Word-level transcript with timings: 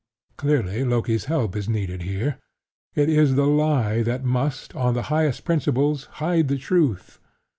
Clearly 0.35 0.83
Loki's 0.83 1.25
help 1.25 1.55
is 1.55 1.69
needed 1.69 2.01
here: 2.01 2.39
it 2.95 3.07
is 3.07 3.35
the 3.35 3.45
Lie 3.45 4.01
that 4.01 4.23
must, 4.23 4.75
on 4.75 4.95
the 4.95 5.03
highest 5.13 5.45
principles, 5.45 6.05
hide 6.17 6.47
the 6.47 6.57
Truth. 6.57 7.19